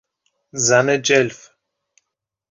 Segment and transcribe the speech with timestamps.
[0.67, 1.49] زن جلف